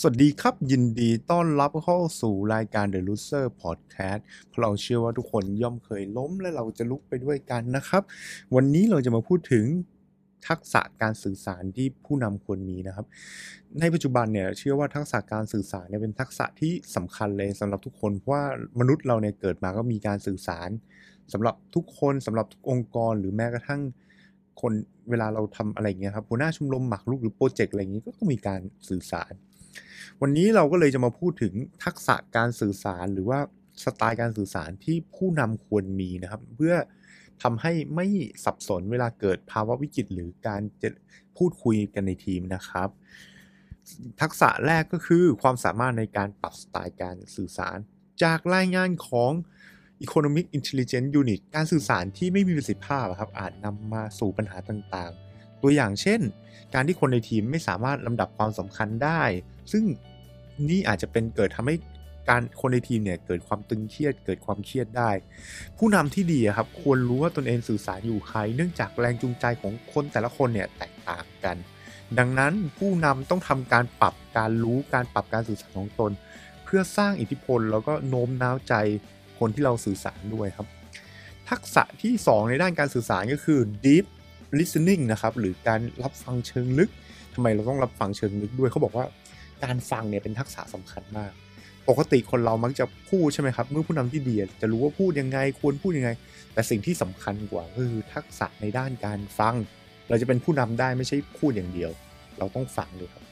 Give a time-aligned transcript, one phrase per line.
[0.00, 8.02] สวัสดีครับยินดีต้อนรับเข้าสู่รายการ The Loser Podcast เพราะเราเชื่อว่าทุกคนย่อมเคยล้มและเราจะลุกไปด้วยกันนะครับ
[8.54, 9.64] วันนี้เราจะมาพูดถึง
[10.48, 13.06] ทักษะการสื่อสารที่ผู้นำควรมีนะครับ
[13.80, 18.44] ในปัจจุบันเนี่ยเชื่อว่าทักษะการสื่อสารเนี่ยเป็นทักษะที่สำคัญเลยสำหรับทุกคนเพราะว่า
[18.80, 20.70] มนุษย์เราเนี่ยเกิดมาก็มีการสื่อสาร
[21.32, 23.82] สำหรับทุกคนสำหรับทุกองค์กรหรือแม้กระทั่ง
[24.60, 24.72] คน
[25.10, 29.32] เวลาเราทำอะไรอย่างเงี้ยครับหัวหน้าชมรมหมักลูกหรือโปรเจกต์อะไรอย่างงี้ก็ต้องมีการสื่อสาร
[30.22, 33.38] วันนี้เราก็เลยจะมาพูดถึงทักษะการสื่อสารหรือว่า
[33.84, 36.74] สไตล์การสื่อสารที่ผู้นำควรมีนะครับ เพื่อ
[37.42, 38.06] ทำให้ไม่
[38.44, 40.90] สับสนเวลาเกิดภาวะวิกฤตหรือการจะ
[41.36, 42.88] พูดคุยกันในทีมนะครับ
[44.20, 47.78] ทักษะแรกก็คือความสามารถในการปรับสไตล์การสื่อสาร
[48.22, 49.32] จากรายงานของ
[50.04, 55.31] Economic Intelligence Unit การสื่อสารที่ไม่มีประสิทธิภาพครับอาจนำมาสู่ปัญหาต่างๆ
[55.62, 56.20] ตัวอย่างเช่น
[56.74, 59.22] การที่คนในทีมไม่สามารถลำดับความสำคัญได้
[59.72, 59.84] ซึ่ง
[60.68, 61.76] นี่อาจจะเป็นเกิดทำให้
[62.28, 65.10] การคนในทีมเนี่ยเกิดความตึงเครียด เกิดความเครียดได้
[65.78, 71.56] ผู้นำที่ดีครับควรรู้ว่าตนเองสื่อสารอยู่ใคร เนื่องจากแรงจูงใจของคนแต่ละคนเนี่ยแตกต่างกัน
[72.18, 76.12] ดังนั้นผู้นำต้องทำการปรับการรู้การปรับการสื่อสารของตน
[76.64, 78.74] เพื่อสร้างอิทธิพล แล้วก็โน้มน้าวใจ
[79.38, 80.66] คนที่เราสื่อสารด้วยครับ
[81.50, 84.04] ทักษะที่ 2 ในด้านการสื่อสารก็คือ deep
[84.58, 86.90] listening นะครับหรือการรับฟังเชิงลึก
[87.34, 89.04] ทำไมเราต้องรับฟังเชิงลึกด้วยเขาบอกว่า
[89.64, 91.32] การฟังเนี่ยเป็นทักษะสำคัญมาก
[91.88, 96.10] ปกติคนเรามักจะพูดใช่ไหมครับ เมื่อผู้นำที่ดีจะรู้ว่าพูดยังไงควรพูดยังไง
[96.54, 99.54] แต่สิ่งที่สำคัญกว่าคือทักษะในด้านการฟัง
[100.08, 101.90] เราจะเป็นผู้นำได้ไม่ใช่พูดอย่างเดียว
[102.38, 103.24] เราต้องฟังด้วยครับ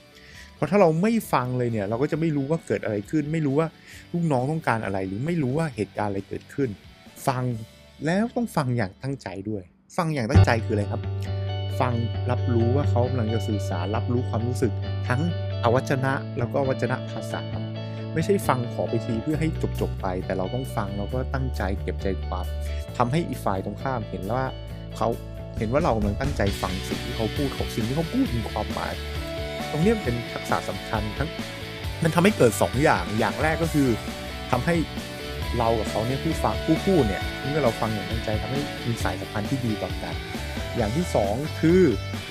[0.54, 3.68] เพราะถ้าเราไม่ฟังเลยเนี่ย เราก็จะไม่รู้ว่าเกิดอะไรขึ้น ไม่รู้ว่า
[4.12, 6.70] ลูกน้องต้องการอะไร หรือไม่รู้ว่าเหตุการณ์อะไรเกิดขึ้น
[7.26, 7.44] ฟัง
[8.06, 9.62] แล้วต้องฟังอย่างตั้งใจด้วย
[9.96, 11.02] ฟังอย่างตั้งใจคืออะไรครับ
[11.80, 11.92] ฟัง
[12.30, 14.72] รับรู้ว่าเขากำลังจะสื่อสารรับรู้ความรู้สึก
[15.08, 15.20] ทั้ง
[15.64, 17.42] อวัจนะแล้วก็วัจนะภาษา
[18.14, 22.46] ไม่ใช่ฟังขอไปทีเพื่อให้จบจบไป แต่เราต้องฟังแล้วก็ตั้งใจเก็บใจความ
[22.96, 24.44] ทำให้อีกฝ่ายตรงข้ามเห็นว่า
[24.96, 25.08] เขา
[25.58, 28.94] เห็นว่าเรากำลังตั้งใจฟังสิ่งที่เขาพูดของสิ่งที่เขาพูดมีความหมาย
[29.70, 31.28] ตรงนี้เป็นทักษะสำคัญทั้ง
[32.02, 33.88] มันทำให้เกิด 2 อย่างอย่างแรกก็คือ
[34.50, 34.74] ทำให้
[35.58, 40.14] เรากับเขาเนี่ยผู้ฟังผู้พูดเนี่ยเมื่อเราฟังอย่างตั้งใจทำให้มีสายสัมพันธ์ที่ดีต่อกัน
[40.76, 41.82] อย่างที่ 2 คือ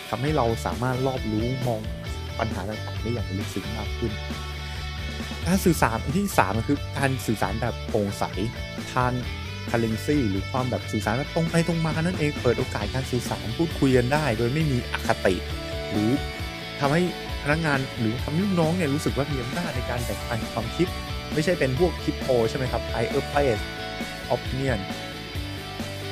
[0.10, 1.82] ทำให้เราสามารถรอบรู้มอง
[2.40, 4.12] ปัญหาต่างๆได้อย่างลึกซึ้งมากขึ้น
[5.46, 8.24] การสื่อสารที่3ก็คือการสื่อสารแบบโปร่งใส
[8.92, 9.14] ทาน
[9.70, 15.36] คาเลนซี่หรือความแบบสื่อสารแบบตรงไปตรงมานั่นเองเปิดโอกาสการสื่อสารพูดคุยกันได้ โดยไม่มีอคติ
[15.92, 16.10] หรือ
[16.80, 17.02] ทำให้
[17.44, 20.88] พนักงานหรือทำให้ลูกน้องเนี่ยรู้สึกว่ามีอำนาจในการแบ่งปันความคิด
[21.34, 23.60] ไม่ใช่เป็นพวกคิดโอใช่ไหมครับไอเออร์เพส
[24.30, 24.80] ออฟเนียน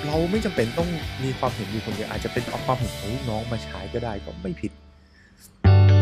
[0.05, 0.89] เราไม่จำเป็นต้อง
[1.23, 4.71] มีความเห็นอยู่คนเดียวอาจจะเป็นเอาความเห็นของลูกน้องมาใช้ก็ได้ก็ไม่ผิด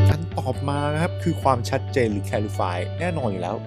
[0.09, 3.58] การตอบมาครับคือความชัดเจนหรือ clarify แน่นอนอยู่แล้ว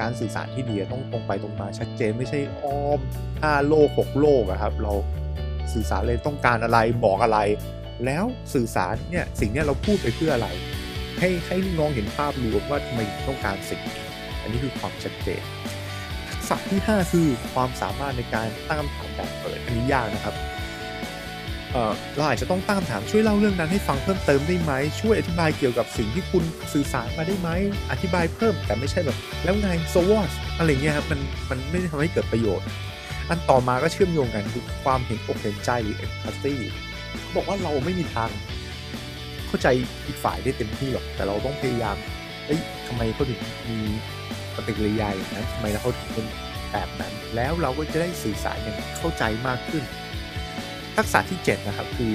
[0.00, 3.00] การสื่อสารที่ดีต้องตรงไปตรงมาชัดเจนไม่ใช่อ้อม
[3.42, 4.92] ห้าโลกหกโลกอะครับ เรา
[5.72, 7.38] สื่อสารเลยต้องการอะไรบอกอะไร
[8.04, 10.48] แล้วสื่อสารเนี่ยสิ่งนี้เราพูดไปเพื่ออะไร
[11.18, 13.96] ให้ให้ลูกน้องเห็นภาพรวมว่าทำไมต้องการสิ่งนี้
[14.44, 15.42] อันนี้คือความชัดเจน
[16.28, 20.36] ทักษะที่ 5 คือความสามารถในการตั้งคำถามแบบเปิดอันนี้ยากนะครับ
[22.16, 27.48] เราอาจจะต้องตั้งคำถามช่วยเล่าเรื่องนั้นให้ฟังเพิ่มเติมได้ไหมช่วยอธิบายเกี่ยวกับสิ่งที่คุณสื่อสารมาได้ไหม
[27.90, 32.66] อธิบายเพิ่มแต่ไม่ใช่แบบ แล้วไงโซวอสอะไรเงี้ยครับมันมันไม่ได้ทำให้เกิดประโยชน์
[33.30, 36.54] อันต่อมาก็เชื่อมโยงกันคือความเห็นอกเห็นใจหรือ empathy
[37.20, 38.30] เขาบอกว่าเราไม่มีทาง
[39.48, 39.66] เข้าใจ
[40.06, 41.96] อีกฝ่ายได้เต็มที่หรอกแต่เราต้องพยายาม
[42.46, 43.40] เฮ้ยทำไมเขาถึง
[43.70, 43.78] มี
[44.54, 46.26] ปฏิกิริยาอย่างนั้นทำไมเขาถึงเป็น
[46.72, 49.84] แบบนั้น แล้วเราก็จะได้สื่อสารอย่างเข้าใจมากขึ้น
[50.96, 52.12] ทักษะที่ 7 นะครับคือ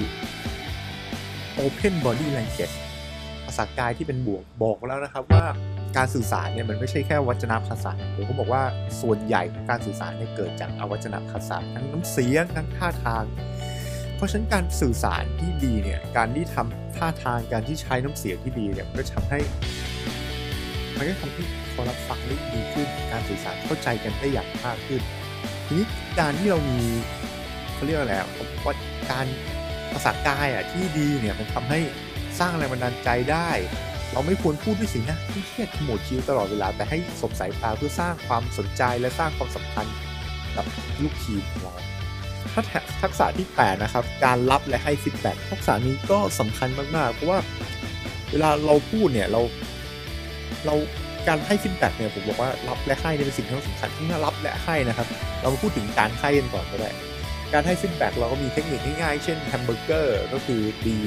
[1.58, 2.76] open body language
[3.46, 5.44] ภาษากายที่เป็นบวกบอกแล้วนะครับว่า
[5.96, 7.90] การสื่อสารเนี่ยมันไม่ใช่แค่วัจนภาษา
[8.26, 8.62] เขาบอกว่า
[9.00, 13.24] ส่วนใหญ่ของการสื่อสารเนี่ยเกิดจากอวัจนภาษาทั้งน้ำเสียงทั้งท่าทาง
[14.16, 19.40] เพราะฉะนั้นการสื่อสารที่ดีเนี่ยการที่ทำท่าทางการที่ใช้น้ำเสียงที่ดีเนี่ยมันก็ทำให้
[21.00, 21.44] มันก็ทำให้
[21.74, 25.02] คนรับฟังได้ดีขึ้นการสื่อสารเข้าใจกันได้อย่างมากขึ้น
[25.66, 25.86] ทีนี้
[26.18, 26.80] การที่เรามี
[27.74, 28.14] เขาเรียกอะไร
[28.64, 28.74] ว่า
[29.10, 29.26] การ
[29.92, 31.80] ภาษากายอะที่ดีเนี่ยมันทำให้
[32.38, 33.50] สร้างแรงบันดาลใจได้
[34.12, 39.96] เราไม่ควรพูดด้วยสีหน้าที่เครียดขมวดคิ้วตลอดเวลาแต่ให้สบสายตาเพื่อสร้างความสนใจและสร้างความสัมพันธ์
[40.56, 40.66] กับ
[41.02, 41.74] ลูกทีมของเรา
[42.52, 42.62] ถ้า
[43.02, 47.38] ทักษะที่8นะครับ การรับและให้ feedback ทักษะนี้ก็สำคัญมากๆ เพราะว่า
[48.30, 49.40] เวลาเราพูดเนี่ยเรา
[50.66, 50.74] เรา
[51.28, 55.06] การให้ feedback เนี่ยผมบอกว่ารับและให้เป็นสิ่งที่สำคัญทั้งรับและให้นะครับ
[55.40, 56.90] เรามาพูดถึงการให้กันก่อนก็ได้
[57.52, 60.98] การให้ feedback เราก็มีเทคนิคง่ายๆ เช่นแฮมเบอร์เกอร์ก็คือดี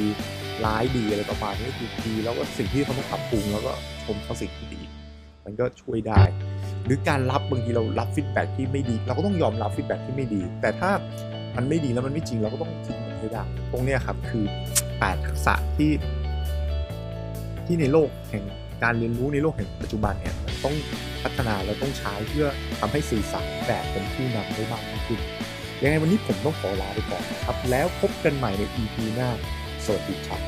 [0.66, 3.74] ร้ายดีอะไรประมาณนี้คือดีแล้วก็สิ่งที่เขามาปรับปรุงแล้วก็
[4.04, 4.81] ชมเขาสิ่งที่ดี
[5.45, 6.22] มันก็ช่วยได้
[6.86, 10.92] หรือการรับบางทีเรารับ feedback ที่ไม่ดี เราก็ต้องยอมรับ feedback ที่ไม่ดี แต่ถ้า
[11.56, 14.45] มันไม่ดีแล้วมันไม่จริงเราก็ต้องทิ้งมันให้ได้ตรงนี้ครับคือ
[15.00, 15.92] แปดทักษะที่
[17.66, 18.44] ที่ในโลกแห่ง
[18.83, 20.75] การเรียนรู้ในโลกแห่งปัจจุบันเนี่ยมันต้อง
[21.24, 22.47] พัฒนาและต้องใช้เพื่อ
[22.80, 25.19] ทำให้สื่อสารแบบเป็นผู้นำได้มากขึ้น
[25.83, 29.30] ยังไงวันนี้ผมต้องขอลาไปก่อนนะครับ แล้วพบกันใหม่ใน EP หน้า
[29.85, 30.41] สวัสดีครับ